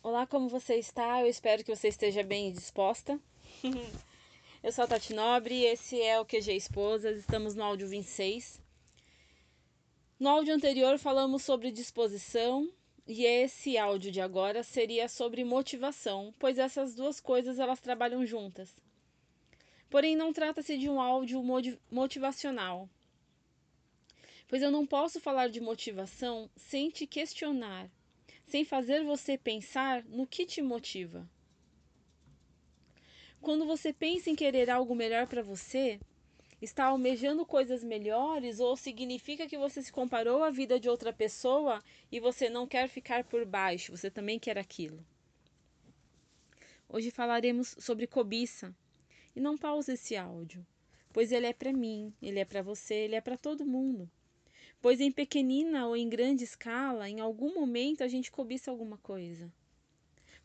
Olá, 0.00 0.28
como 0.28 0.48
você 0.48 0.76
está? 0.76 1.20
Eu 1.20 1.26
espero 1.26 1.64
que 1.64 1.74
você 1.74 1.88
esteja 1.88 2.22
bem 2.22 2.52
disposta. 2.52 3.18
Eu 4.62 4.70
sou 4.70 4.84
a 4.84 4.86
Tati 4.86 5.12
Nobre, 5.12 5.64
esse 5.64 6.00
é 6.00 6.20
o 6.20 6.24
QG 6.24 6.54
Esposas, 6.54 7.18
estamos 7.18 7.56
no 7.56 7.64
áudio 7.64 7.88
26. 7.88 8.62
No 10.18 10.28
áudio 10.28 10.54
anterior 10.54 10.98
falamos 11.00 11.42
sobre 11.42 11.72
disposição 11.72 12.72
e 13.08 13.24
esse 13.24 13.76
áudio 13.76 14.12
de 14.12 14.20
agora 14.20 14.62
seria 14.62 15.08
sobre 15.08 15.42
motivação, 15.42 16.32
pois 16.38 16.58
essas 16.58 16.94
duas 16.94 17.18
coisas 17.18 17.58
elas 17.58 17.80
trabalham 17.80 18.24
juntas. 18.24 18.76
Porém, 19.90 20.14
não 20.14 20.32
trata-se 20.32 20.78
de 20.78 20.88
um 20.88 21.00
áudio 21.00 21.42
motivacional, 21.90 22.88
pois 24.46 24.62
eu 24.62 24.70
não 24.70 24.86
posso 24.86 25.18
falar 25.18 25.48
de 25.48 25.60
motivação 25.60 26.48
sem 26.56 26.88
te 26.88 27.04
questionar 27.04 27.90
sem 28.48 28.64
fazer 28.64 29.04
você 29.04 29.36
pensar 29.36 30.02
no 30.04 30.26
que 30.26 30.46
te 30.46 30.62
motiva. 30.62 31.28
Quando 33.40 33.66
você 33.66 33.92
pensa 33.92 34.30
em 34.30 34.34
querer 34.34 34.70
algo 34.70 34.94
melhor 34.94 35.26
para 35.26 35.42
você, 35.42 36.00
está 36.60 36.86
almejando 36.86 37.44
coisas 37.44 37.84
melhores 37.84 38.58
ou 38.58 38.74
significa 38.74 39.46
que 39.46 39.58
você 39.58 39.82
se 39.82 39.92
comparou 39.92 40.42
à 40.42 40.50
vida 40.50 40.80
de 40.80 40.88
outra 40.88 41.12
pessoa 41.12 41.84
e 42.10 42.18
você 42.18 42.48
não 42.48 42.66
quer 42.66 42.88
ficar 42.88 43.22
por 43.22 43.44
baixo, 43.44 43.94
você 43.94 44.10
também 44.10 44.38
quer 44.38 44.58
aquilo. 44.58 45.04
Hoje 46.88 47.10
falaremos 47.10 47.76
sobre 47.78 48.06
cobiça. 48.06 48.74
E 49.36 49.40
não 49.40 49.56
pause 49.56 49.92
esse 49.92 50.16
áudio, 50.16 50.66
pois 51.12 51.30
ele 51.30 51.46
é 51.46 51.52
para 51.52 51.72
mim, 51.72 52.12
ele 52.20 52.40
é 52.40 52.44
para 52.44 52.60
você, 52.60 52.94
ele 52.94 53.14
é 53.14 53.20
para 53.20 53.36
todo 53.36 53.64
mundo 53.64 54.10
pois 54.88 55.02
em 55.02 55.12
pequenina 55.12 55.86
ou 55.86 55.94
em 55.94 56.08
grande 56.08 56.44
escala, 56.44 57.10
em 57.10 57.20
algum 57.20 57.52
momento 57.52 58.02
a 58.02 58.08
gente 58.08 58.30
cobiça 58.30 58.70
alguma 58.70 58.96
coisa. 58.96 59.52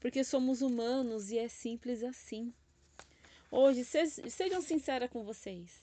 Porque 0.01 0.21
somos 0.21 0.61
humanos 0.61 1.31
e 1.31 1.37
é 1.37 1.47
simples 1.47 2.03
assim. 2.03 2.53
Hoje, 3.49 3.85
sejam 3.85 4.61
sinceras 4.61 5.09
com 5.09 5.23
vocês. 5.23 5.81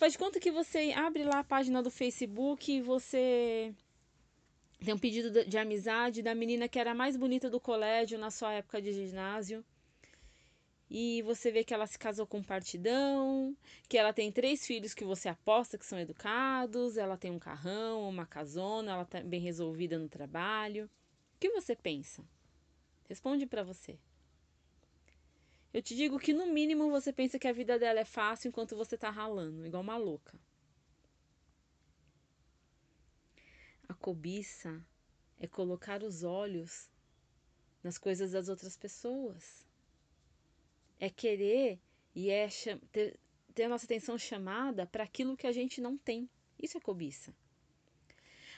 Faz 0.00 0.16
conta 0.16 0.40
que 0.40 0.50
você 0.50 0.90
abre 0.96 1.22
lá 1.22 1.38
a 1.38 1.44
página 1.44 1.80
do 1.80 1.92
Facebook 1.92 2.72
e 2.72 2.80
você 2.80 3.72
tem 4.84 4.92
um 4.92 4.98
pedido 4.98 5.44
de 5.44 5.56
amizade 5.56 6.22
da 6.22 6.34
menina 6.34 6.66
que 6.66 6.80
era 6.80 6.90
a 6.90 7.00
mais 7.02 7.16
bonita 7.16 7.48
do 7.48 7.60
colégio 7.60 8.18
na 8.18 8.32
sua 8.32 8.52
época 8.54 8.82
de 8.82 8.92
ginásio 8.92 9.64
e 10.94 11.22
você 11.22 11.50
vê 11.50 11.64
que 11.64 11.72
ela 11.72 11.86
se 11.86 11.98
casou 11.98 12.26
com 12.26 12.40
um 12.40 12.42
partidão, 12.42 13.56
que 13.88 13.96
ela 13.96 14.12
tem 14.12 14.30
três 14.30 14.66
filhos 14.66 14.92
que 14.92 15.06
você 15.06 15.26
aposta 15.26 15.78
que 15.78 15.86
são 15.86 15.98
educados, 15.98 16.98
ela 16.98 17.16
tem 17.16 17.30
um 17.30 17.38
carrão, 17.38 18.06
uma 18.06 18.26
casona, 18.26 18.92
ela 18.92 19.06
tá 19.06 19.22
bem 19.22 19.40
resolvida 19.40 19.98
no 19.98 20.06
trabalho. 20.06 20.90
O 21.34 21.38
que 21.40 21.48
você 21.48 21.74
pensa? 21.74 22.22
Responde 23.08 23.46
para 23.46 23.64
você. 23.64 23.98
Eu 25.72 25.80
te 25.80 25.96
digo 25.96 26.18
que 26.18 26.34
no 26.34 26.44
mínimo 26.48 26.90
você 26.90 27.10
pensa 27.10 27.38
que 27.38 27.48
a 27.48 27.54
vida 27.54 27.78
dela 27.78 28.00
é 28.00 28.04
fácil 28.04 28.48
enquanto 28.48 28.76
você 28.76 28.98
tá 28.98 29.08
ralando, 29.08 29.66
igual 29.66 29.82
uma 29.82 29.96
louca. 29.96 30.38
A 33.88 33.94
cobiça 33.94 34.78
é 35.40 35.46
colocar 35.46 36.02
os 36.02 36.22
olhos 36.22 36.90
nas 37.82 37.96
coisas 37.96 38.32
das 38.32 38.50
outras 38.50 38.76
pessoas 38.76 39.71
é 41.02 41.10
querer 41.10 41.80
e 42.14 42.30
é 42.30 42.46
ter, 42.92 43.18
ter 43.52 43.64
a 43.64 43.68
nossa 43.68 43.86
atenção 43.86 44.16
chamada 44.16 44.86
para 44.86 45.02
aquilo 45.02 45.36
que 45.36 45.48
a 45.48 45.50
gente 45.50 45.80
não 45.80 45.98
tem. 45.98 46.30
Isso 46.56 46.78
é 46.78 46.80
cobiça. 46.80 47.34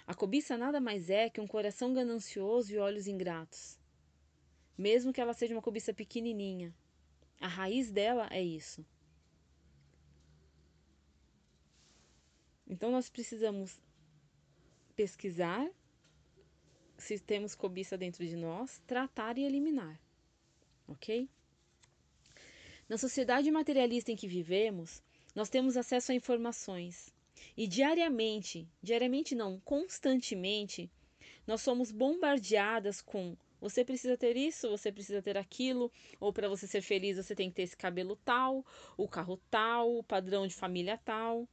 A 0.07 0.15
cobiça 0.15 0.59
nada 0.59 0.79
mais 0.79 1.09
é 1.09 1.31
que 1.31 1.41
um 1.41 1.47
coração 1.47 1.95
ganancioso 1.95 2.71
e 2.71 2.77
olhos 2.77 3.07
ingratos. 3.07 3.81
Mesmo 4.77 5.11
que 5.11 5.23
ela 5.23 5.33
seja 5.33 5.55
uma 5.55 5.63
cobiça 5.63 5.95
pequenininha, 5.95 6.75
a 7.41 7.49
raiz 7.49 7.91
dela 7.91 8.29
é 8.31 8.43
isso. 8.43 8.85
Então 12.67 12.93
nós 12.93 13.09
precisamos 13.09 13.81
pesquisar 14.95 15.67
se 16.99 17.19
temos 17.19 17.55
cobiça 17.55 17.97
dentro 17.97 18.23
de 18.27 18.37
nós, 18.37 18.83
tratar 18.87 19.39
e 19.39 19.45
eliminar. 19.45 19.99
OK? 20.87 21.27
Na 22.89 22.99
sociedade 22.99 23.51
materialista 23.51 24.13
em 24.13 24.17
que 24.17 24.29
vivemos, 24.29 25.03
nós 25.35 25.49
temos 25.49 25.77
acesso 25.77 26.13
a 26.13 26.15
informações 26.15 27.13
e 27.57 27.67
diariamente, 27.67 28.69
diariamente 28.83 29.35
não, 29.35 29.61
constantemente, 29.61 30.91
nós 31.47 31.63
somos 31.63 31.91
bombardeadas 31.91 33.01
com 33.01 33.37
você 33.65 33.83
precisa 33.83 34.15
ter 34.15 34.37
isso, 34.37 34.69
você 34.69 34.93
precisa 34.93 35.23
ter 35.23 35.39
aquilo, 35.39 35.91
ou 36.21 36.35
para 36.35 36.51
você 36.51 36.67
ser 36.67 36.83
feliz 36.83 37.17
você 37.17 37.35
tem 37.35 37.49
que 37.49 37.57
ter 37.57 37.63
esse 37.63 37.77
cabelo 37.77 38.15
tal, 38.23 38.63
o 38.95 39.09
carro 39.09 39.41
tal, 39.51 39.97
o 39.97 40.05
padrão 40.05 40.47
de 40.47 40.55
família 40.55 41.01
tal. 41.03 41.49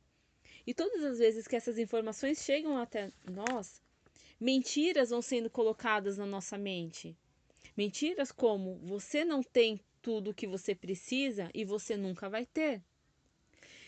E 0.68 0.74
todas 0.74 1.06
as 1.06 1.20
vezes 1.20 1.48
que 1.48 1.56
essas 1.56 1.80
informações 1.80 2.44
chegam 2.44 2.78
até 2.78 3.14
nós, 3.24 3.82
mentiras 4.38 5.10
vão 5.10 5.22
sendo 5.22 5.50
colocadas 5.50 6.18
na 6.18 6.26
nossa 6.26 6.58
mente. 6.58 7.16
Mentiras 7.78 8.30
como 8.30 8.76
você 8.80 9.24
não 9.24 9.42
tem 9.42 9.80
tudo 10.02 10.32
o 10.32 10.34
que 10.34 10.48
você 10.48 10.74
precisa 10.74 11.50
e 11.54 11.64
você 11.64 11.96
nunca 11.96 12.30
vai 12.30 12.46
ter. 12.46 12.82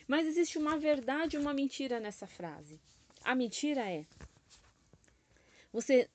Mas 0.08 0.28
existe 0.28 0.58
uma 0.58 0.78
verdade 0.78 1.36
e 1.36 1.40
uma 1.40 1.54
mentira 1.54 2.00
nessa 2.00 2.28
frase. 2.28 2.80
A 3.24 3.34
mentira 3.34 3.90
é: 3.90 4.06
você 5.72 6.10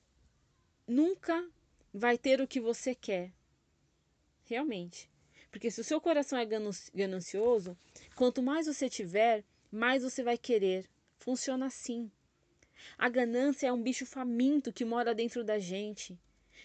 nunca 0.87 1.47
vai 1.93 2.17
ter 2.17 2.39
o 2.41 2.47
que 2.47 2.59
você 2.59 2.93
quer. 2.95 3.31
Realmente. 4.45 5.09
Porque 5.51 5.71
se 5.71 5.81
o 5.81 5.83
seu 5.83 5.99
coração 5.99 6.37
é 6.37 6.45
ganancioso, 6.93 7.77
quanto 8.15 8.41
mais 8.41 8.67
você 8.67 8.87
tiver, 8.87 9.43
mais 9.71 10.03
você 10.03 10.23
vai 10.23 10.37
querer. 10.37 10.87
Funciona 11.17 11.65
assim. 11.65 12.11
A 12.97 13.09
ganância 13.09 13.67
é 13.67 13.73
um 13.73 13.81
bicho 13.81 14.05
faminto 14.05 14.71
que 14.71 14.85
mora 14.85 15.13
dentro 15.13 15.43
da 15.43 15.59
gente, 15.59 16.17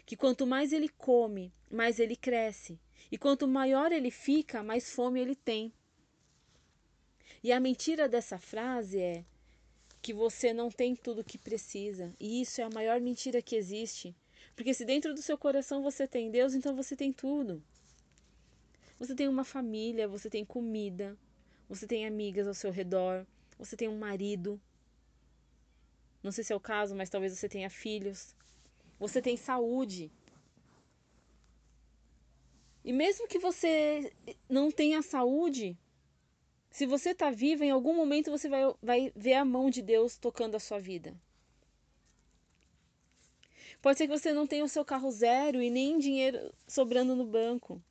que 0.07 0.17
quanto 0.17 0.47
mais 0.47 0.73
ele 0.73 0.89
come, 0.89 1.53
mais 1.71 1.99
ele 1.99 2.15
cresce. 2.15 2.79
E 3.11 3.19
quanto 3.19 3.47
maior 3.47 3.93
ele 3.93 4.11
fica, 4.11 4.63
mais 4.63 4.91
fome 4.93 5.21
ele 5.21 5.35
tem. 5.35 5.73
E 7.43 7.53
a 7.53 7.61
mentira 7.61 8.09
dessa 8.09 8.39
frase 8.39 9.01
é 9.01 9.25
que 10.01 10.13
você 10.13 10.53
não 10.53 10.71
tem 10.71 10.95
tudo 10.95 11.21
o 11.21 11.25
que 11.25 11.39
precisa. 11.39 12.15
E 12.19 12.41
isso 12.41 12.61
é 12.61 12.65
a 12.65 12.71
maior 12.71 13.01
mentira 13.01 13.41
que 13.43 13.57
existe. 13.57 14.15
Porque 14.57 14.75
se 14.75 14.85
dentro 14.85 15.15
do 15.15 15.23
seu 15.23 15.37
coração 15.37 15.83
você 15.83 16.07
tem 16.07 16.31
Deus, 16.31 16.55
então 16.55 16.75
você 16.75 16.95
tem 16.95 17.13
tudo. 17.13 17.63
Você 18.99 19.15
tem 19.15 19.29
uma 19.29 19.45
família, 19.45 20.07
você 20.07 20.31
tem 20.31 20.45
comida, 20.45 21.17
você 21.69 21.87
tem 21.87 22.07
amigas 22.07 22.47
ao 22.47 22.55
seu 22.55 22.71
redor, 22.71 23.27
você 23.59 23.77
tem 23.77 23.89
um 23.89 23.99
marido. 23.99 24.61
Não 26.23 26.33
sei 26.33 26.45
se 26.45 26.53
é 26.53 26.57
o 26.57 26.61
caso, 26.61 26.95
mas 26.95 27.11
talvez 27.11 27.37
você 27.37 27.49
tenha 27.49 27.69
filhos. 27.69 28.35
Você 28.99 29.21
tem 29.21 29.37
saúde. 29.37 30.11
E 32.85 32.93
mesmo 32.93 33.27
que 33.27 33.39
você 33.39 34.13
não 34.49 34.71
tenha 34.71 35.01
saúde, 35.01 35.77
se 36.71 36.85
você 36.85 37.11
está 37.11 37.31
viva, 37.31 37.65
em 37.65 37.71
algum 37.71 37.95
momento 37.95 38.31
você 38.31 38.49
vai, 38.49 38.63
vai 38.83 39.13
ver 39.17 39.35
a 39.35 39.45
mão 39.45 39.71
de 39.71 39.81
Deus 39.81 40.19
tocando 40.19 40.55
a 40.55 40.61
sua 40.61 40.79
vida. 40.79 41.17
Pode 43.81 43.97
ser 43.97 44.07
que 44.07 44.19
você 44.19 44.33
não 44.33 44.47
tenha 44.47 44.65
o 44.65 44.69
seu 44.69 44.85
carro 44.85 45.11
zero 45.11 45.63
e 45.63 45.71
nem 45.71 45.99
dinheiro 45.99 46.53
sobrando 46.67 47.17
no 47.17 47.25
banco. 47.25 47.83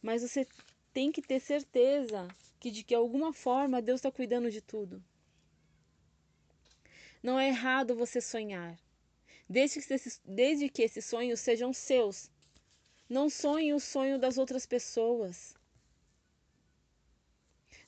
Mas 0.00 0.22
você 0.22 0.46
tem 0.92 1.10
que 1.10 1.22
ter 1.22 1.40
certeza 1.40 2.28
que 2.60 2.70
de 2.70 2.84
que 2.84 2.94
alguma 2.94 3.32
forma 3.32 3.82
Deus 3.82 3.98
está 3.98 4.10
cuidando 4.10 4.50
de 4.50 4.60
tudo. 4.60 5.02
Não 7.22 7.40
é 7.40 7.48
errado 7.48 7.96
você 7.96 8.20
sonhar 8.20 8.78
desde 9.48 9.80
que, 9.80 9.94
esses, 9.94 10.20
desde 10.24 10.68
que 10.68 10.82
esses 10.82 11.04
sonhos 11.04 11.40
sejam 11.40 11.72
seus. 11.72 12.30
Não 13.08 13.28
sonhe 13.28 13.72
o 13.74 13.80
sonho 13.80 14.18
das 14.18 14.38
outras 14.38 14.66
pessoas. 14.66 15.54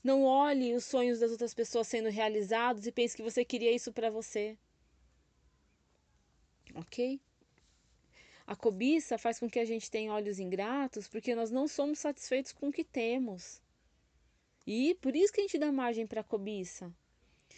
Não 0.03 0.23
olhe 0.23 0.75
os 0.75 0.85
sonhos 0.85 1.19
das 1.19 1.33
outras 1.33 1.55
pessoas 1.55 1.89
sendo 1.89 2.09
realizados 2.11 2.87
e 2.87 2.93
pense 2.93 3.17
que 3.17 3.23
você 3.23 3.45
queria 3.45 3.73
isso 3.73 3.93
para 3.93 4.11
você. 4.11 4.57
Ok? 6.75 7.21
A 8.47 8.55
cobiça 8.55 9.19
faz 9.19 9.41
com 9.41 9.51
que 9.51 9.59
a 9.59 9.65
gente 9.65 9.91
tenha 9.91 10.13
olhos 10.13 10.39
ingratos 10.39 11.09
porque 11.09 11.35
nós 11.35 11.51
não 11.51 11.67
somos 11.67 11.99
satisfeitos 11.99 12.53
com 12.53 12.69
o 12.69 12.73
que 12.73 12.85
temos. 12.85 13.61
E 14.65 14.95
por 14.97 15.17
isso 15.17 15.33
que 15.33 15.41
a 15.41 15.43
gente 15.43 15.59
dá 15.59 15.73
margem 15.73 16.07
para 16.07 16.21
a 16.21 16.25
cobiça. 16.25 16.93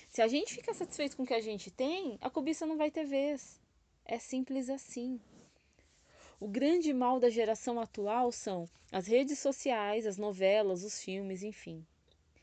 Se 0.09 0.23
a 0.23 0.29
gente 0.29 0.55
fica 0.55 0.73
satisfeito 0.73 1.17
com 1.17 1.25
o 1.25 1.27
que 1.27 1.35
a 1.35 1.41
gente 1.41 1.71
tem, 1.71 2.17
a 2.21 2.31
cobiça 2.31 2.65
não 2.65 2.79
vai 2.79 2.91
ter 2.91 3.05
vez. 3.05 3.61
É 4.11 4.19
simples 4.19 4.71
assim. 4.71 5.21
O 6.41 6.49
grande 6.49 6.95
mal 6.95 7.21
da 7.21 7.29
geração 7.29 7.79
atual 7.79 8.33
são 8.33 8.67
as 8.91 9.07
redes 9.07 9.39
sociais, 9.39 10.07
as 10.07 10.17
novelas, 10.17 10.83
os 10.83 10.99
filmes, 10.99 11.43
enfim. 11.43 11.87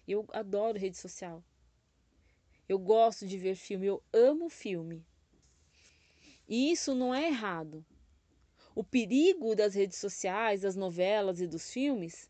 Eu 0.08 0.28
adoro 0.32 0.78
rede 0.78 0.96
social. 0.96 1.44
Eu 2.70 2.78
gosto 2.78 3.26
de 3.26 3.36
ver 3.40 3.56
filme, 3.56 3.88
eu 3.88 4.04
amo 4.14 4.48
filme. 4.48 5.04
E 6.48 6.72
isso 6.72 6.94
não 6.94 7.16
é 7.16 7.30
errado. 7.30 7.84
O 8.76 8.84
perigo 8.84 9.56
das 9.56 9.74
redes 9.74 9.98
sociais, 9.98 10.62
das 10.62 10.76
novelas 10.76 11.42
e 11.42 11.48
dos 11.48 11.72
filmes, 11.72 12.30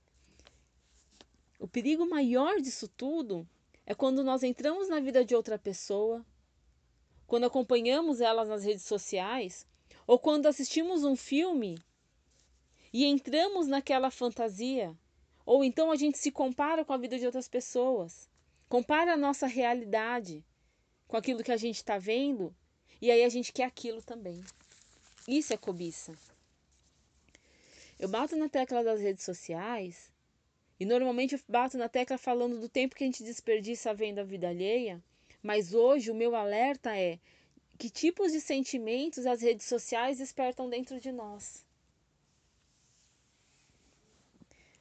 o 1.60 1.68
perigo 1.68 2.08
maior 2.08 2.62
disso 2.62 2.88
tudo 2.88 3.46
é 3.86 3.94
quando 3.94 4.24
nós 4.24 4.44
entramos 4.44 4.88
na 4.88 5.02
vida 5.02 5.26
de 5.26 5.36
outra 5.36 5.60
pessoa, 5.60 6.26
quando 7.28 7.46
acompanhamos 7.46 8.22
elas 8.22 8.48
nas 8.48 8.64
redes 8.64 8.84
sociais, 8.84 9.66
ou 10.08 10.20
quando 10.20 10.46
assistimos 10.46 11.04
um 11.04 11.16
filme 11.16 11.78
e 12.94 13.06
entramos 13.06 13.68
naquela 13.68 14.12
fantasia, 14.12 14.96
ou 15.46 15.64
então 15.64 15.92
a 15.92 15.96
gente 15.96 16.18
se 16.18 16.32
compara 16.32 16.86
com 16.86 16.94
a 16.94 16.98
vida 16.98 17.18
de 17.18 17.26
outras 17.26 17.48
pessoas, 17.48 18.30
compara 18.70 19.14
a 19.14 19.18
nossa 19.18 19.48
realidade 19.48 20.44
com 21.08 21.18
aquilo 21.18 21.44
que 21.44 21.52
a 21.52 21.58
gente 21.58 21.78
está 21.78 21.98
vendo, 21.98 22.56
e 23.02 23.12
aí 23.12 23.24
a 23.24 23.30
gente 23.30 23.52
quer 23.52 23.66
aquilo 23.66 24.02
também. 24.02 24.44
Isso 25.28 25.54
é 25.54 25.58
cobiça. 25.58 26.14
Eu 27.98 28.10
bato 28.10 28.36
na 28.36 28.50
tecla 28.50 28.84
das 28.84 29.00
redes 29.00 29.24
sociais 29.24 30.12
e 30.80 30.86
normalmente 30.86 31.36
eu 31.36 31.42
bato 31.48 31.78
na 31.78 31.88
tecla 31.88 32.18
falando 32.18 32.60
do 32.60 32.68
tempo 32.68 32.96
que 32.96 33.04
a 33.04 33.08
gente 33.08 33.24
desperdiça 33.24 33.94
vendo 33.94 34.20
a 34.20 34.24
vida 34.24 34.50
alheia, 34.50 35.02
mas 35.46 35.76
hoje 35.76 36.10
o 36.10 36.16
meu 36.16 36.36
alerta 36.36 36.98
é 36.98 37.20
que 37.78 37.88
tipos 37.88 38.32
de 38.32 38.42
sentimentos 38.42 39.28
as 39.28 39.44
redes 39.44 39.68
sociais 39.68 40.18
despertam 40.18 40.68
dentro 40.68 41.00
de 41.00 41.12
nós. 41.12 41.64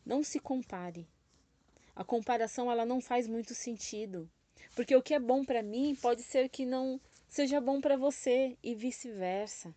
Não 0.06 0.24
se 0.24 0.40
compare. 0.40 1.06
A 1.94 2.02
comparação 2.02 2.72
ela 2.72 2.86
não 2.86 2.98
faz 2.98 3.28
muito 3.28 3.54
sentido, 3.54 4.26
porque 4.74 4.96
o 4.96 5.02
que 5.02 5.12
é 5.12 5.20
bom 5.20 5.44
para 5.44 5.62
mim 5.62 5.94
pode 6.00 6.22
ser 6.22 6.48
que 6.48 6.64
não 6.64 6.98
seja 7.28 7.60
bom 7.60 7.78
para 7.78 7.98
você 7.98 8.56
e 8.62 8.74
vice-versa. 8.74 9.74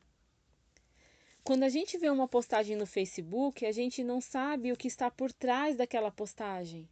Quando 1.44 1.64
a 1.64 1.70
gente 1.70 1.98
vê 1.98 2.10
uma 2.10 2.30
postagem 2.30 2.78
no 2.78 2.86
Facebook, 2.86 3.66
a 3.66 3.74
gente 3.74 4.06
não 4.06 4.22
sabe 4.22 4.72
o 4.72 4.78
que 4.78 4.88
está 4.88 5.12
por 5.12 5.34
trás 5.34 5.76
daquela 5.76 6.10
postagem. 6.10 6.88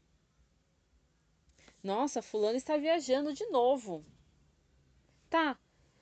Nossa, 1.85 2.19
fulano 2.19 2.57
está 2.57 2.77
viajando 2.77 3.31
de 3.31 3.45
novo. 3.45 4.03
Tá. 5.29 5.55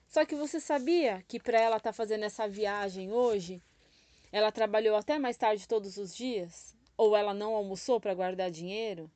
Só 0.08 0.26
que 0.26 0.34
você 0.34 0.58
sabia 0.58 1.22
que 1.28 1.42
para 1.42 1.60
ela 1.60 1.76
estar 1.76 1.90
tá 1.90 1.94
fazendo 1.94 2.24
essa 2.24 2.48
viagem 2.48 3.12
hoje, 3.12 3.62
ela 4.32 4.50
trabalhou 4.50 4.96
até 4.96 5.20
mais 5.20 5.36
tarde 5.36 5.68
todos 5.68 5.98
os 5.98 6.16
dias? 6.16 6.74
Ou 6.96 7.18
ela 7.18 7.34
não 7.34 7.54
almoçou 7.54 8.00
para 8.00 8.14
guardar 8.14 8.50
dinheiro? 8.50 9.12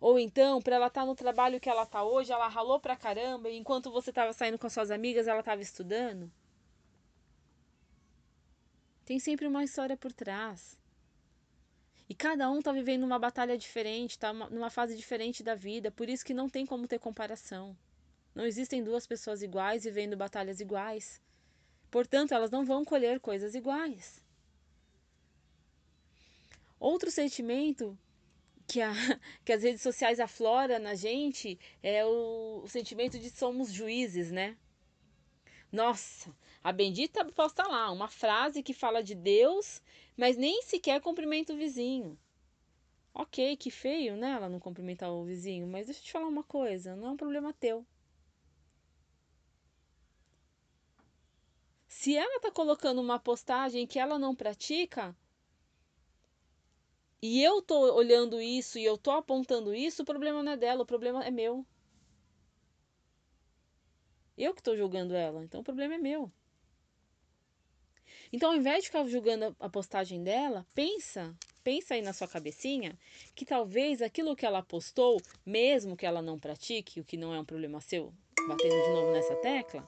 Ou 0.00 0.16
então, 0.16 0.62
para 0.62 0.76
ela 0.76 0.86
estar 0.86 1.00
tá 1.00 1.06
no 1.08 1.16
trabalho 1.16 1.58
que 1.58 1.68
ela 1.68 1.82
está 1.82 2.04
hoje, 2.04 2.30
ela 2.30 2.46
ralou 2.46 2.78
pra 2.78 2.94
caramba 2.94 3.50
e 3.50 3.58
enquanto 3.58 3.90
você 3.90 4.10
estava 4.10 4.32
saindo 4.32 4.60
com 4.60 4.70
suas 4.70 4.92
amigas, 4.92 5.26
ela 5.26 5.40
estava 5.40 5.60
estudando? 5.60 6.30
Tem 9.04 9.18
sempre 9.18 9.48
uma 9.48 9.64
história 9.64 9.96
por 9.96 10.12
trás. 10.12 10.78
E 12.12 12.14
cada 12.14 12.50
um 12.50 12.58
está 12.58 12.70
vivendo 12.72 13.04
uma 13.04 13.18
batalha 13.18 13.56
diferente, 13.56 14.10
está 14.10 14.34
numa 14.34 14.68
fase 14.68 14.94
diferente 14.94 15.42
da 15.42 15.54
vida, 15.54 15.90
por 15.90 16.10
isso 16.10 16.26
que 16.26 16.34
não 16.34 16.46
tem 16.46 16.66
como 16.66 16.86
ter 16.86 16.98
comparação. 16.98 17.74
Não 18.34 18.44
existem 18.44 18.84
duas 18.84 19.06
pessoas 19.06 19.42
iguais 19.42 19.84
vivendo 19.84 20.14
batalhas 20.14 20.60
iguais. 20.60 21.22
Portanto, 21.90 22.34
elas 22.34 22.50
não 22.50 22.66
vão 22.66 22.84
colher 22.84 23.18
coisas 23.18 23.54
iguais. 23.54 24.22
Outro 26.78 27.10
sentimento 27.10 27.98
que, 28.66 28.82
a, 28.82 28.92
que 29.42 29.54
as 29.54 29.62
redes 29.62 29.80
sociais 29.80 30.20
afloram 30.20 30.78
na 30.80 30.94
gente 30.94 31.58
é 31.82 32.04
o, 32.04 32.60
o 32.62 32.68
sentimento 32.68 33.18
de 33.18 33.30
somos 33.30 33.72
juízes, 33.72 34.30
né? 34.30 34.54
Nossa, 35.72 36.30
a 36.64 36.72
bendita 36.72 37.24
posta 37.24 37.66
lá, 37.66 37.90
uma 37.90 38.08
frase 38.08 38.62
que 38.62 38.72
fala 38.72 39.02
de 39.02 39.14
Deus, 39.14 39.82
mas 40.16 40.36
nem 40.36 40.62
sequer 40.62 41.00
cumprimenta 41.00 41.52
o 41.52 41.56
vizinho. 41.56 42.18
Ok, 43.14 43.56
que 43.56 43.70
feio, 43.70 44.16
né? 44.16 44.30
Ela 44.32 44.48
não 44.48 44.60
cumprimentar 44.60 45.10
o 45.12 45.24
vizinho, 45.24 45.66
mas 45.66 45.86
deixa 45.86 46.00
eu 46.00 46.04
te 46.04 46.12
falar 46.12 46.28
uma 46.28 46.44
coisa: 46.44 46.96
não 46.96 47.08
é 47.08 47.10
um 47.10 47.16
problema 47.16 47.52
teu. 47.52 47.84
Se 51.88 52.16
ela 52.16 52.40
tá 52.40 52.50
colocando 52.50 53.00
uma 53.00 53.18
postagem 53.18 53.86
que 53.86 53.98
ela 53.98 54.18
não 54.18 54.34
pratica, 54.34 55.14
e 57.22 57.42
eu 57.42 57.62
tô 57.62 57.94
olhando 57.94 58.40
isso 58.40 58.78
e 58.78 58.84
eu 58.84 58.98
tô 58.98 59.10
apontando 59.12 59.74
isso, 59.74 60.02
o 60.02 60.04
problema 60.04 60.42
não 60.42 60.52
é 60.52 60.56
dela, 60.56 60.82
o 60.82 60.86
problema 60.86 61.24
é 61.24 61.30
meu. 61.30 61.64
Eu 64.36 64.52
que 64.54 64.60
estou 64.60 64.76
julgando 64.76 65.14
ela, 65.14 65.44
então 65.44 65.60
o 65.60 65.64
problema 65.64 65.94
é 65.94 65.98
meu. 65.98 66.32
Então, 68.32 68.50
ao 68.50 68.56
invés 68.56 68.78
de 68.78 68.86
ficar 68.86 69.06
julgando 69.06 69.54
a 69.60 69.68
postagem 69.68 70.22
dela, 70.22 70.66
pensa, 70.74 71.36
pensa 71.62 71.94
aí 71.94 72.00
na 72.00 72.14
sua 72.14 72.26
cabecinha 72.26 72.98
que 73.34 73.44
talvez 73.44 74.00
aquilo 74.00 74.34
que 74.34 74.46
ela 74.46 74.62
postou, 74.62 75.20
mesmo 75.44 75.96
que 75.96 76.06
ela 76.06 76.22
não 76.22 76.38
pratique, 76.38 76.98
o 76.98 77.04
que 77.04 77.18
não 77.18 77.34
é 77.34 77.38
um 77.38 77.44
problema 77.44 77.78
seu, 77.82 78.10
batendo 78.48 78.74
de 78.74 78.90
novo 78.90 79.12
nessa 79.12 79.36
tecla, 79.36 79.86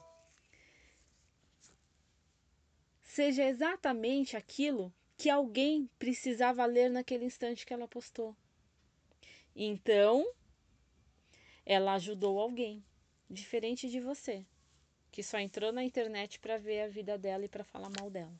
seja 3.01 3.43
exatamente 3.43 4.37
aquilo 4.37 4.93
que 5.17 5.27
alguém 5.27 5.89
precisava 5.97 6.63
ler 6.67 6.89
naquele 6.89 7.25
instante 7.25 7.65
que 7.65 7.73
ela 7.73 7.87
postou. 7.87 8.35
Então, 9.55 10.23
ela 11.65 11.93
ajudou 11.93 12.39
alguém, 12.39 12.83
diferente 13.27 13.89
de 13.89 13.99
você 13.99 14.45
que 15.15 15.23
só 15.23 15.39
entrou 15.39 15.71
na 15.71 15.81
internet 15.81 16.37
para 16.41 16.57
ver 16.57 16.81
a 16.81 16.89
vida 16.89 17.17
dela 17.17 17.45
e 17.45 17.47
para 17.47 17.63
falar 17.63 17.89
mal 17.97 18.09
dela. 18.09 18.33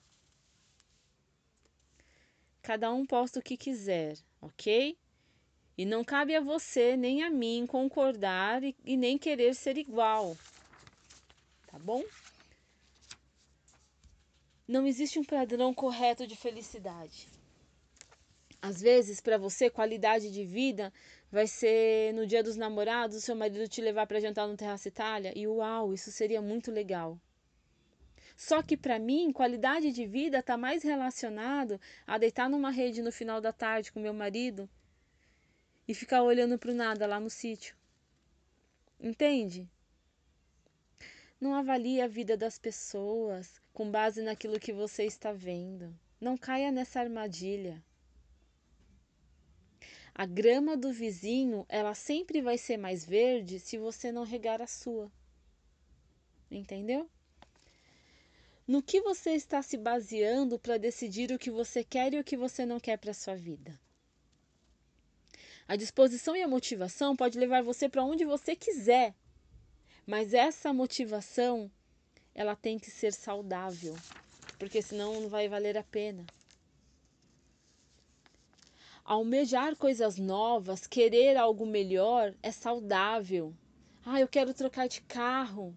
Cada 2.62 2.92
um 2.92 3.06
posta 3.06 3.39
o 3.39 3.42
que 3.42 3.56
quiser, 3.56 4.18
ok? 4.42 4.98
E 5.77 5.86
não 5.86 6.04
cabe 6.04 6.36
a 6.36 6.42
você 6.42 6.98
nem 6.98 7.24
a 7.24 7.30
mim 7.30 7.66
concordar 7.66 8.62
e, 8.62 8.75
e 8.83 8.98
nem 8.98 9.18
querer 9.18 9.56
ser 9.56 9.77
igual. 9.77 10.38
Tá 11.68 11.80
bom? 11.80 12.04
Não 14.68 14.86
existe 14.86 15.18
um 15.18 15.24
padrão 15.24 15.74
correto 15.74 16.27
de 16.27 16.36
felicidade. 16.36 17.30
Às 18.67 18.81
vezes, 18.81 19.21
para 19.21 19.38
você, 19.38 19.69
qualidade 19.69 20.31
de 20.31 20.44
vida 20.44 20.91
vai 21.31 21.45
ser 21.45 22.12
no 22.15 22.25
dia 22.25 22.41
dos 22.41 22.57
namorados, 22.57 23.23
seu 23.23 23.35
marido 23.35 23.67
te 23.67 23.79
levar 23.79 24.07
para 24.07 24.19
jantar 24.19 24.47
no 24.47 24.57
Terraço 24.57 24.88
Itália. 24.88 25.31
E 25.35 25.47
uau, 25.47 25.94
isso 25.94 26.12
seria 26.12 26.41
muito 26.41 26.71
legal. 26.71 27.19
Só 28.36 28.63
que 28.63 28.75
para 28.75 28.98
mim, 28.98 29.31
qualidade 29.31 29.91
de 29.91 30.07
vida 30.07 30.39
está 30.39 30.57
mais 30.57 30.81
relacionado 30.81 31.79
a 32.07 32.17
deitar 32.17 32.50
numa 32.50 32.72
rede 32.72 33.03
no 33.03 33.12
final 33.12 33.39
da 33.39 33.53
tarde 33.53 33.91
com 33.91 34.00
meu 34.00 34.15
marido 34.15 34.67
e 35.88 35.93
ficar 35.93 36.24
olhando 36.24 36.57
para 36.57 36.72
o 36.72 36.74
nada 36.74 37.05
lá 37.05 37.19
no 37.19 37.29
sítio. 37.29 37.75
Entende? 39.00 39.69
Não 41.39 41.53
avalie 41.53 42.01
a 42.01 42.07
vida 42.07 42.36
das 42.36 42.57
pessoas 42.57 43.62
com 43.72 43.91
base 43.91 44.24
naquilo 44.24 44.60
que 44.60 44.74
você 44.74 45.03
está 45.03 45.31
vendo. 45.31 45.95
Não 46.19 46.36
caia 46.36 46.72
nessa 46.72 47.00
armadilha. 47.00 47.79
A 50.17 50.25
grama 50.25 50.77
do 50.77 50.93
vizinho, 50.93 51.65
ela 51.67 51.93
sempre 51.93 52.41
vai 52.41 52.57
ser 52.57 52.77
mais 52.77 53.03
verde 53.03 53.60
se 53.60 53.77
você 53.77 54.13
não 54.13 54.24
regar 54.24 54.62
a 54.62 54.67
sua. 54.67 55.12
Entendeu? 56.50 57.10
No 58.65 58.81
que 58.81 59.01
você 59.01 59.31
está 59.31 59.62
se 59.62 59.75
baseando 59.75 60.57
para 60.57 60.77
decidir 60.77 61.34
o 61.34 61.38
que 61.38 61.51
você 61.51 61.84
quer 61.84 62.13
e 62.13 62.19
o 62.19 62.24
que 62.24 62.38
você 62.38 62.65
não 62.65 62.79
quer 62.79 62.98
para 62.98 63.13
sua 63.13 63.36
vida? 63.36 63.77
A 65.67 65.75
disposição 65.75 66.34
e 66.34 66.41
a 66.41 66.48
motivação 66.48 67.13
pode 67.13 67.38
levar 67.38 67.62
você 67.62 67.89
para 67.89 68.05
onde 68.05 68.24
você 68.24 68.55
quiser, 68.55 69.13
mas 70.07 70.34
essa 70.34 70.72
motivação 70.72 71.69
ela 72.34 72.55
tem 72.55 72.79
que 72.79 72.89
ser 72.89 73.12
saudável, 73.12 73.98
porque 74.57 74.81
senão 74.81 75.19
não 75.19 75.27
vai 75.27 75.50
valer 75.50 75.77
a 75.77 75.84
pena 75.84 76.25
almejar 79.05 79.75
coisas 79.75 80.17
novas, 80.17 80.88
querer 80.88 81.38
algo 81.38 81.65
melhor 81.65 82.33
é 82.41 82.51
saudável. 82.51 83.53
Ah, 84.03 84.19
eu 84.19 84.27
quero 84.27 84.53
trocar 84.53 84.88
de 84.88 85.01
carro. 85.01 85.75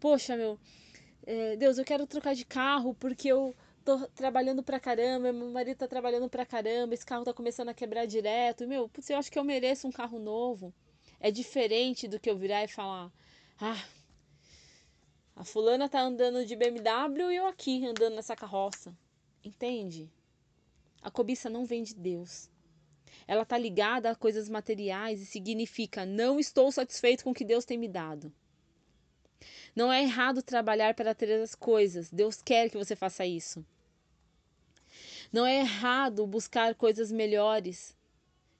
Poxa, 0.00 0.36
meu, 0.36 0.58
é, 1.24 1.56
Deus, 1.56 1.78
eu 1.78 1.84
quero 1.84 2.06
trocar 2.06 2.34
de 2.34 2.44
carro 2.44 2.94
porque 2.94 3.28
eu 3.28 3.54
tô 3.84 4.06
trabalhando 4.08 4.62
pra 4.62 4.80
caramba, 4.80 5.32
meu 5.32 5.50
marido 5.50 5.78
tá 5.78 5.88
trabalhando 5.88 6.28
pra 6.28 6.44
caramba, 6.44 6.92
esse 6.92 7.06
carro 7.06 7.24
tá 7.24 7.32
começando 7.32 7.68
a 7.68 7.74
quebrar 7.74 8.06
direto. 8.06 8.66
Meu, 8.66 8.88
putz, 8.88 9.08
eu 9.10 9.16
acho 9.16 9.30
que 9.30 9.38
eu 9.38 9.44
mereço 9.44 9.86
um 9.86 9.92
carro 9.92 10.18
novo. 10.18 10.74
É 11.20 11.30
diferente 11.30 12.08
do 12.08 12.18
que 12.20 12.30
eu 12.30 12.36
virar 12.36 12.64
e 12.64 12.68
falar: 12.68 13.12
ah, 13.60 13.84
a 15.36 15.44
fulana 15.44 15.88
tá 15.88 16.00
andando 16.00 16.44
de 16.44 16.56
BMW 16.56 17.30
e 17.32 17.36
eu 17.36 17.46
aqui 17.46 17.86
andando 17.86 18.16
nessa 18.16 18.36
carroça. 18.36 18.92
Entende? 19.44 20.10
A 21.02 21.10
cobiça 21.10 21.48
não 21.48 21.64
vem 21.64 21.82
de 21.82 21.94
Deus. 21.94 22.50
Ela 23.26 23.42
está 23.42 23.58
ligada 23.58 24.10
a 24.10 24.14
coisas 24.14 24.48
materiais 24.48 25.20
e 25.20 25.26
significa 25.26 26.06
não 26.06 26.40
estou 26.40 26.72
satisfeito 26.72 27.24
com 27.24 27.30
o 27.30 27.34
que 27.34 27.44
Deus 27.44 27.64
tem 27.64 27.78
me 27.78 27.88
dado. 27.88 28.32
Não 29.74 29.92
é 29.92 30.02
errado 30.02 30.42
trabalhar 30.42 30.94
para 30.94 31.14
ter 31.14 31.40
as 31.40 31.54
coisas. 31.54 32.10
Deus 32.10 32.42
quer 32.42 32.68
que 32.70 32.76
você 32.76 32.96
faça 32.96 33.24
isso. 33.24 33.64
Não 35.32 35.46
é 35.46 35.60
errado 35.60 36.26
buscar 36.26 36.74
coisas 36.74 37.12
melhores, 37.12 37.94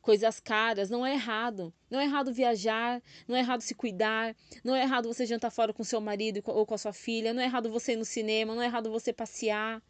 coisas 0.03 0.39
caras. 0.39 0.91
Não 0.91 1.05
é 1.05 1.15
errado. 1.15 1.73
Não 1.91 1.99
é 1.99 2.05
errado 2.05 2.33
viajar. 2.33 3.03
Não 3.27 3.35
é 3.35 3.41
errado 3.41 3.63
se 3.63 3.75
cuidar. 3.75 4.37
Não 4.63 4.77
é 4.77 4.83
errado 4.83 5.09
você 5.09 5.27
jantar 5.27 5.51
fora 5.51 5.73
com 5.73 5.83
seu 5.83 6.01
marido 6.01 6.43
ou 6.45 6.67
com 6.67 6.75
a 6.75 6.79
sua 6.79 6.93
filha. 6.93 7.33
Não 7.33 7.43
é 7.43 7.47
errado 7.47 7.71
você 7.71 7.93
ir 7.93 7.97
no 7.97 8.05
cinema. 8.05 8.55
Não 8.55 8.63
é 8.63 8.67
errado 8.67 8.91
você 8.91 9.13
passear. 9.13 9.83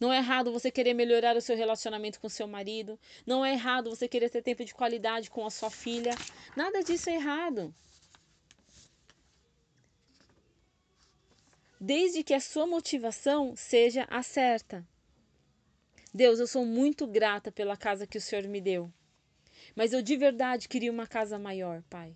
Não 0.00 0.12
é 0.12 0.16
errado 0.16 0.50
você 0.50 0.70
querer 0.70 0.94
melhorar 0.94 1.36
o 1.36 1.40
seu 1.40 1.54
relacionamento 1.54 2.18
com 2.18 2.28
seu 2.28 2.48
marido. 2.48 2.98
Não 3.26 3.44
é 3.44 3.52
errado 3.52 3.90
você 3.90 4.08
querer 4.08 4.30
ter 4.30 4.42
tempo 4.42 4.64
de 4.64 4.74
qualidade 4.74 5.30
com 5.30 5.46
a 5.46 5.50
sua 5.50 5.70
filha. 5.70 6.14
Nada 6.56 6.82
disso 6.82 7.10
é 7.10 7.14
errado. 7.14 7.74
desde 11.80 12.22
que 12.22 12.34
a 12.34 12.40
sua 12.40 12.66
motivação 12.66 13.54
seja 13.56 14.06
a 14.10 14.22
certa. 14.22 14.86
Deus, 16.12 16.38
eu 16.38 16.46
sou 16.46 16.66
muito 16.66 17.06
grata 17.06 17.50
pela 17.50 17.76
casa 17.76 18.06
que 18.06 18.18
o 18.18 18.20
Senhor 18.20 18.46
me 18.46 18.60
deu. 18.60 18.92
Mas 19.74 19.92
eu 19.92 20.02
de 20.02 20.16
verdade 20.16 20.68
queria 20.68 20.92
uma 20.92 21.06
casa 21.06 21.38
maior, 21.38 21.82
Pai. 21.88 22.14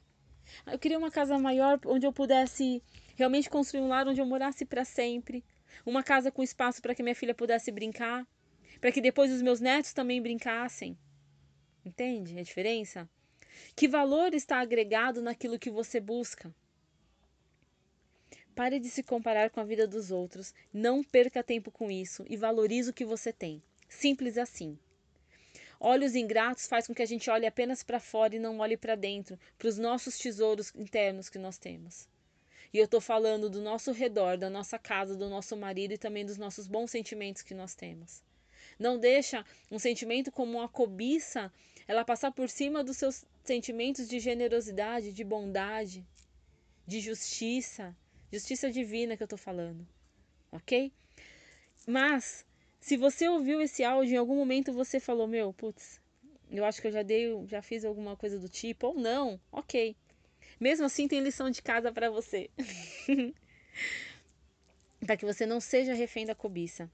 Eu 0.67 0.79
queria 0.79 0.99
uma 0.99 1.11
casa 1.11 1.39
maior 1.39 1.81
onde 1.87 2.07
eu 2.07 2.13
pudesse 2.13 2.83
realmente 3.17 3.49
construir 3.49 3.81
um 3.81 3.89
lar 3.89 4.07
onde 4.07 4.21
eu 4.21 4.27
morasse 4.27 4.67
para 4.67 4.85
sempre. 4.85 5.43
Uma 5.85 6.03
casa 6.03 6.31
com 6.31 6.43
espaço 6.43 6.81
para 6.81 6.95
que 6.95 7.03
minha 7.03 7.15
filha 7.15 7.35
pudesse 7.35 7.71
brincar. 7.71 8.27
Para 8.81 8.93
que 8.93 9.01
depois 9.01 9.33
os 9.33 9.43
meus 9.43 9.61
netos 9.61 9.93
também 9.93 10.21
brincassem. 10.21 10.97
Entende 11.85 12.39
a 12.39 12.43
diferença? 12.43 13.09
Que 13.77 13.87
valor 13.87 14.35
está 14.35 14.61
agregado 14.61 15.21
naquilo 15.21 15.59
que 15.59 15.71
você 15.71 16.01
busca? 16.01 16.55
Pare 18.55 18.79
de 18.79 18.89
se 18.89 19.03
comparar 19.03 19.51
com 19.51 19.61
a 19.61 19.65
vida 19.65 19.87
dos 19.87 20.11
outros, 20.11 20.55
não 20.73 21.03
perca 21.03 21.43
tempo 21.43 21.71
com 21.71 21.91
isso 21.91 22.25
e 22.29 22.37
valorize 22.37 22.91
o 22.91 22.95
que 22.95 23.05
você 23.05 23.33
tem. 23.33 23.63
Simples 23.89 24.39
assim. 24.39 24.79
Olhos 25.81 26.15
ingratos 26.15 26.67
faz 26.67 26.87
com 26.87 26.95
que 26.95 27.03
a 27.03 27.07
gente 27.07 27.29
olhe 27.29 27.47
apenas 27.47 27.83
para 27.83 28.01
fora 28.01 28.37
e 28.37 28.39
não 28.39 28.61
olhe 28.61 28.77
para 28.77 28.95
dentro, 28.95 29.39
para 29.59 29.69
os 29.69 29.77
nossos 29.77 30.17
tesouros 30.17 30.73
internos 30.75 31.29
que 31.29 31.39
nós 31.39 31.59
temos. 31.59 32.09
E 32.75 32.79
eu 32.79 32.85
estou 32.85 33.01
falando 33.01 33.49
do 33.49 33.63
nosso 33.63 33.93
redor, 33.93 34.37
da 34.37 34.51
nossa 34.51 34.79
casa, 34.79 35.17
do 35.17 35.31
nosso 35.31 35.57
marido 35.57 35.95
e 35.95 35.99
também 35.99 36.27
dos 36.27 36.37
nossos 36.37 36.67
bons 36.67 36.91
sentimentos 36.91 37.41
que 37.41 37.55
nós 37.55 37.75
temos. 37.75 38.23
Não 38.79 38.99
deixa 38.99 39.47
um 39.71 39.79
sentimento 39.79 40.31
como 40.31 40.59
uma 40.59 40.69
cobiça 40.69 41.51
ela 41.89 42.05
passar 42.05 42.33
por 42.33 42.51
cima 42.51 42.85
dos 42.85 42.97
seus 42.97 43.25
sentimentos 43.45 44.09
de 44.09 44.19
generosidade, 44.19 45.13
de 45.13 45.25
bondade, 45.25 46.05
de 46.87 47.01
justiça, 47.01 47.97
Justiça 48.35 48.69
divina 48.69 49.17
que 49.17 49.23
eu 49.23 49.29
tô 49.29 49.37
falando. 49.37 49.87
Ok? 50.51 50.93
Mas, 51.87 52.45
se 52.81 52.97
você 52.97 53.29
ouviu 53.29 53.61
esse 53.61 53.85
áudio, 53.85 54.15
em 54.15 54.19
algum 54.19 54.35
momento 54.35 54.73
você 54.73 54.99
falou, 54.99 55.29
meu, 55.29 55.53
putz, 55.53 56.01
eu 56.51 56.65
acho 56.65 56.81
que 56.81 56.89
eu 56.89 56.91
já 56.91 57.05
dei, 57.05 57.29
já 57.47 57.63
fiz 57.63 57.85
alguma 57.85 58.17
coisa 58.17 58.37
do 58.37 58.49
tipo, 58.49 58.89
ou 58.89 58.95
não, 58.95 59.41
ok. 59.53 59.95
Mesmo 60.65 60.87
assim, 60.87 61.07
tem 61.07 61.21
lição 61.21 61.51
de 61.51 61.61
casa 61.61 61.93
para 61.93 62.11
você. 62.11 62.49
para 64.99 65.15
que 65.15 65.27
você 65.27 65.45
não 65.45 65.61
seja 65.61 65.93
refém 65.93 66.25
da 66.25 66.35
cobiça, 66.35 66.91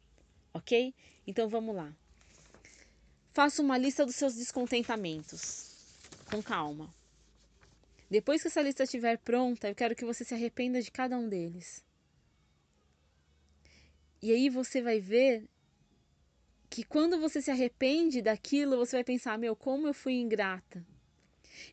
ok? 0.52 0.92
Então 1.24 1.48
vamos 1.48 1.76
lá. 1.76 1.94
Faça 3.32 3.62
uma 3.62 3.78
lista 3.78 4.04
dos 4.04 4.16
seus 4.16 4.34
descontentamentos, 4.34 5.70
com 6.28 6.42
calma. 6.42 6.92
Depois 8.10 8.42
que 8.42 8.48
essa 8.48 8.60
lista 8.60 8.82
estiver 8.82 9.16
pronta, 9.18 9.68
eu 9.68 9.74
quero 9.76 9.94
que 9.94 10.04
você 10.04 10.24
se 10.24 10.34
arrependa 10.34 10.82
de 10.82 10.90
cada 10.90 11.16
um 11.16 11.28
deles. 11.28 11.84
E 14.20 14.32
aí 14.32 14.50
você 14.50 14.82
vai 14.82 14.98
ver 14.98 15.48
que 16.68 16.82
quando 16.82 17.20
você 17.20 17.40
se 17.40 17.52
arrepende 17.52 18.20
daquilo, 18.20 18.78
você 18.78 18.96
vai 18.96 19.04
pensar: 19.04 19.38
meu, 19.38 19.54
como 19.54 19.86
eu 19.86 19.94
fui 19.94 20.14
ingrata. 20.14 20.84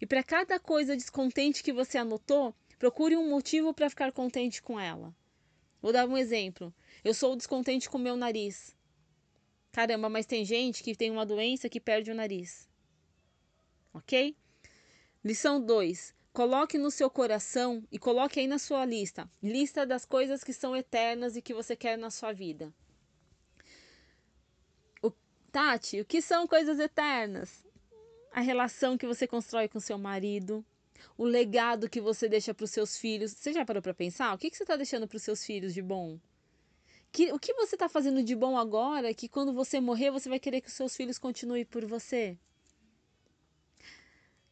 E 0.01 0.05
para 0.05 0.23
cada 0.23 0.59
coisa 0.59 0.95
descontente 0.95 1.63
que 1.63 1.73
você 1.73 1.97
anotou, 1.97 2.53
procure 2.77 3.15
um 3.15 3.29
motivo 3.29 3.73
para 3.73 3.89
ficar 3.89 4.11
contente 4.11 4.61
com 4.61 4.79
ela. 4.79 5.15
Vou 5.81 5.91
dar 5.91 6.07
um 6.07 6.17
exemplo. 6.17 6.73
Eu 7.03 7.13
sou 7.13 7.35
descontente 7.35 7.89
com 7.89 7.97
meu 7.97 8.15
nariz. 8.15 8.75
Caramba, 9.71 10.09
mas 10.09 10.25
tem 10.25 10.43
gente 10.43 10.83
que 10.83 10.95
tem 10.95 11.11
uma 11.11 11.25
doença 11.25 11.69
que 11.69 11.79
perde 11.79 12.11
o 12.11 12.15
nariz. 12.15 12.67
Ok? 13.93 14.35
Lição 15.23 15.63
2. 15.63 16.15
Coloque 16.33 16.77
no 16.77 16.91
seu 16.91 17.09
coração 17.09 17.83
e 17.91 17.97
coloque 17.97 18.39
aí 18.39 18.47
na 18.47 18.59
sua 18.59 18.85
lista, 18.85 19.29
lista 19.41 19.85
das 19.85 20.05
coisas 20.05 20.43
que 20.43 20.53
são 20.53 20.75
eternas 20.75 21.35
e 21.35 21.41
que 21.41 21.53
você 21.53 21.75
quer 21.75 21.97
na 21.97 22.11
sua 22.11 22.31
vida. 22.31 22.71
O, 25.01 25.11
Tati, 25.51 25.99
o 25.99 26.05
que 26.05 26.21
são 26.21 26.47
coisas 26.47 26.79
eternas? 26.79 27.65
A 28.37 28.39
relação 28.39 28.99
que 28.99 29.07
você 29.07 29.25
constrói 29.25 29.67
com 29.67 29.79
seu 29.79 29.97
marido, 29.97 30.63
o 31.17 31.25
legado 31.25 31.89
que 31.89 31.99
você 31.99 32.29
deixa 32.29 32.53
para 32.53 32.65
os 32.65 32.69
seus 32.69 32.95
filhos. 32.95 33.31
Você 33.31 33.51
já 33.51 33.65
parou 33.65 33.81
para 33.81 33.95
pensar? 33.95 34.31
O 34.31 34.37
que, 34.37 34.51
que 34.51 34.55
você 34.55 34.61
está 34.61 34.75
deixando 34.75 35.07
para 35.07 35.15
os 35.15 35.23
seus 35.23 35.43
filhos 35.43 35.73
de 35.73 35.81
bom? 35.81 36.19
Que, 37.11 37.33
o 37.33 37.39
que 37.39 37.51
você 37.55 37.75
está 37.75 37.89
fazendo 37.89 38.21
de 38.21 38.35
bom 38.35 38.55
agora 38.55 39.11
que 39.11 39.27
quando 39.27 39.51
você 39.51 39.79
morrer 39.79 40.11
você 40.11 40.29
vai 40.29 40.39
querer 40.39 40.61
que 40.61 40.67
os 40.67 40.75
seus 40.75 40.95
filhos 40.95 41.17
continuem 41.17 41.65
por 41.65 41.83
você? 41.83 42.37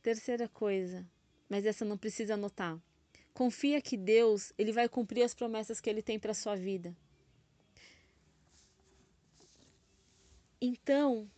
Terceira 0.01 0.49
coisa, 0.49 1.05
mas 1.47 1.63
essa 1.63 1.85
não 1.85 1.95
precisa 1.95 2.33
anotar. 2.33 2.81
Confia 3.35 3.79
que 3.79 3.95
Deus, 3.95 4.51
ele 4.57 4.71
vai 4.71 4.89
cumprir 4.89 5.21
as 5.21 5.35
promessas 5.35 5.79
que 5.79 5.91
ele 5.91 6.01
tem 6.01 6.17
para 6.17 6.33
sua 6.33 6.55
vida. 6.55 6.97
Então, 10.59 11.29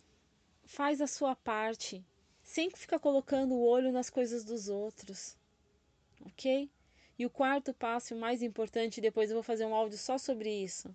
faz 0.64 1.02
a 1.02 1.06
sua 1.06 1.36
parte, 1.36 2.02
sem 2.48 2.70
ficar 2.70 2.98
colocando 2.98 3.52
o 3.52 3.62
olho 3.62 3.92
nas 3.92 4.08
coisas 4.08 4.42
dos 4.42 4.70
outros. 4.70 5.36
OK? 6.24 6.70
E 7.18 7.26
o 7.26 7.30
quarto 7.30 7.74
passo, 7.74 8.14
o 8.14 8.18
mais 8.18 8.42
importante, 8.42 9.02
depois 9.02 9.28
eu 9.28 9.36
vou 9.36 9.42
fazer 9.42 9.66
um 9.66 9.74
áudio 9.74 9.98
só 9.98 10.16
sobre 10.16 10.50
isso. 10.50 10.88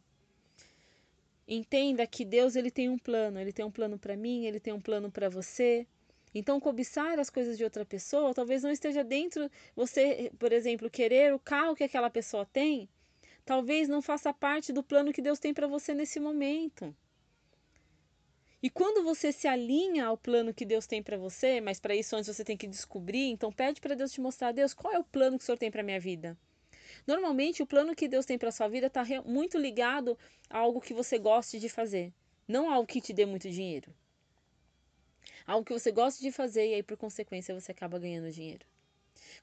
Entenda 1.47 2.07
que 2.07 2.25
Deus 2.25 2.55
ele 2.55 2.71
tem 2.71 2.89
um 2.89 2.97
plano, 2.97 3.39
ele 3.39 3.53
tem 3.53 3.63
um 3.63 3.69
plano 3.69 3.99
para 3.99 4.17
mim, 4.17 4.45
ele 4.45 4.59
tem 4.59 4.73
um 4.73 4.81
plano 4.81 5.11
para 5.11 5.29
você. 5.29 5.85
Então, 6.33 6.59
cobiçar 6.59 7.19
as 7.19 7.29
coisas 7.29 7.55
de 7.55 7.63
outra 7.63 7.85
pessoa 7.85 8.33
talvez 8.33 8.63
não 8.63 8.71
esteja 8.71 9.03
dentro. 9.03 9.47
Você, 9.75 10.31
por 10.39 10.51
exemplo, 10.51 10.89
querer 10.89 11.35
o 11.35 11.39
carro 11.39 11.75
que 11.75 11.83
aquela 11.83 12.09
pessoa 12.09 12.47
tem, 12.47 12.89
talvez 13.45 13.87
não 13.87 14.01
faça 14.01 14.33
parte 14.33 14.73
do 14.73 14.81
plano 14.81 15.13
que 15.13 15.21
Deus 15.21 15.37
tem 15.37 15.53
para 15.53 15.67
você 15.67 15.93
nesse 15.93 16.19
momento. 16.19 16.95
E 18.63 18.69
quando 18.69 19.03
você 19.03 19.31
se 19.31 19.47
alinha 19.47 20.05
ao 20.05 20.17
plano 20.17 20.53
que 20.53 20.65
Deus 20.65 20.87
tem 20.87 21.03
para 21.03 21.17
você, 21.17 21.59
mas 21.59 21.79
para 21.79 21.93
isso 21.93 22.15
antes 22.15 22.33
você 22.33 22.43
tem 22.45 22.57
que 22.57 22.65
descobrir, 22.65 23.29
então 23.29 23.51
pede 23.51 23.81
para 23.81 23.93
Deus 23.93 24.11
te 24.11 24.21
mostrar, 24.21 24.53
Deus, 24.53 24.73
qual 24.73 24.93
é 24.93 24.97
o 24.97 25.03
plano 25.03 25.37
que 25.37 25.43
o 25.43 25.45
Senhor 25.45 25.57
tem 25.57 25.69
para 25.69 25.83
minha 25.83 25.99
vida? 25.99 26.37
Normalmente 27.05 27.61
o 27.61 27.67
plano 27.67 27.93
que 27.93 28.07
Deus 28.07 28.25
tem 28.25 28.37
para 28.37 28.51
sua 28.51 28.69
vida 28.69 28.87
está 28.87 29.03
muito 29.25 29.57
ligado 29.57 30.17
a 30.49 30.59
algo 30.59 30.79
que 30.79 30.93
você 30.93 31.19
goste 31.19 31.59
de 31.59 31.67
fazer, 31.67 32.13
não 32.47 32.71
algo 32.71 32.87
que 32.87 33.01
te 33.01 33.11
dê 33.11 33.25
muito 33.25 33.49
dinheiro 33.49 33.93
algo 35.45 35.65
que 35.65 35.73
você 35.73 35.91
gosta 35.91 36.21
de 36.21 36.31
fazer 36.31 36.69
e 36.69 36.73
aí 36.75 36.83
por 36.83 36.97
consequência 36.97 37.53
você 37.59 37.71
acaba 37.71 37.99
ganhando 37.99 38.31
dinheiro. 38.31 38.65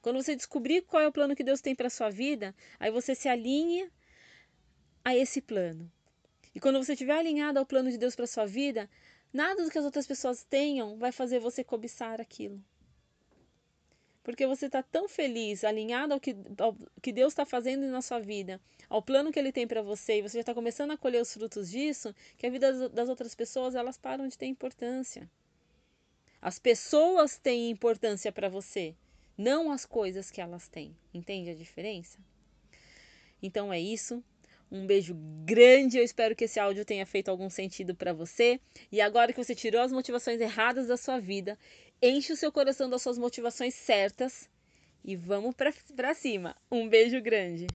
Quando 0.01 0.21
você 0.21 0.35
descobrir 0.35 0.81
qual 0.81 1.01
é 1.01 1.07
o 1.07 1.11
plano 1.11 1.35
que 1.35 1.43
Deus 1.43 1.61
tem 1.61 1.75
para 1.75 1.89
sua 1.89 2.09
vida, 2.09 2.55
aí 2.79 2.91
você 2.91 3.13
se 3.13 3.27
alinha 3.27 3.91
a 5.03 5.15
esse 5.15 5.41
plano. 5.41 5.91
E 6.53 6.59
quando 6.59 6.83
você 6.83 6.93
estiver 6.93 7.17
alinhado 7.17 7.59
ao 7.59 7.65
plano 7.65 7.89
de 7.89 7.97
Deus 7.97 8.15
para 8.15 8.27
sua 8.27 8.45
vida, 8.45 8.89
nada 9.33 9.63
do 9.63 9.69
que 9.69 9.77
as 9.77 9.85
outras 9.85 10.07
pessoas 10.07 10.43
tenham 10.43 10.97
vai 10.97 11.11
fazer 11.11 11.39
você 11.39 11.63
cobiçar 11.63 12.19
aquilo. 12.19 12.61
Porque 14.23 14.45
você 14.45 14.67
está 14.67 14.83
tão 14.83 15.09
feliz, 15.09 15.63
alinhado 15.63 16.13
ao 16.13 16.19
que, 16.19 16.35
ao 16.59 16.77
que 17.01 17.11
Deus 17.11 17.33
está 17.33 17.43
fazendo 17.45 17.87
na 17.87 18.01
sua 18.01 18.19
vida, 18.19 18.61
ao 18.87 19.01
plano 19.01 19.31
que 19.31 19.39
Ele 19.39 19.51
tem 19.51 19.65
para 19.65 19.81
você, 19.81 20.19
e 20.19 20.21
você 20.21 20.37
já 20.37 20.41
está 20.41 20.53
começando 20.53 20.91
a 20.91 20.97
colher 20.97 21.21
os 21.21 21.33
frutos 21.33 21.71
disso, 21.71 22.13
que 22.37 22.45
a 22.45 22.49
vida 22.49 22.89
das 22.89 23.09
outras 23.09 23.33
pessoas 23.33 23.73
elas 23.73 23.97
param 23.97 24.27
de 24.27 24.37
ter 24.37 24.45
importância. 24.45 25.29
As 26.39 26.59
pessoas 26.59 27.37
têm 27.37 27.71
importância 27.71 28.31
para 28.31 28.49
você, 28.49 28.95
não 29.37 29.71
as 29.71 29.85
coisas 29.85 30.29
que 30.29 30.39
elas 30.39 30.67
têm. 30.67 30.95
Entende 31.11 31.49
a 31.49 31.55
diferença? 31.55 32.19
Então 33.41 33.73
é 33.73 33.79
isso. 33.79 34.23
Um 34.71 34.85
beijo 34.85 35.13
grande. 35.45 35.97
Eu 35.97 36.03
espero 36.03 36.35
que 36.35 36.45
esse 36.45 36.59
áudio 36.59 36.85
tenha 36.85 37.05
feito 37.05 37.29
algum 37.29 37.49
sentido 37.49 37.93
para 37.93 38.13
você. 38.13 38.59
E 38.91 39.01
agora 39.01 39.33
que 39.33 39.43
você 39.43 39.53
tirou 39.53 39.81
as 39.81 39.91
motivações 39.91 40.39
erradas 40.39 40.87
da 40.87 40.95
sua 40.95 41.19
vida, 41.19 41.57
enche 42.01 42.31
o 42.31 42.37
seu 42.37 42.51
coração 42.51 42.89
das 42.89 43.01
suas 43.01 43.17
motivações 43.17 43.73
certas 43.73 44.49
e 45.03 45.15
vamos 45.15 45.55
para 45.55 46.13
cima. 46.13 46.55
Um 46.71 46.87
beijo 46.87 47.21
grande. 47.21 47.67